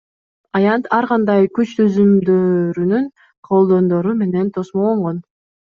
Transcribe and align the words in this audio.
Аянт 0.59 0.87
ар 0.99 1.05
кандай 1.11 1.49
күч 1.59 1.75
түзүмдөрүнүн 1.81 3.07
кордондору 3.51 4.19
менен 4.25 4.53
тосмолонгон. 4.59 5.27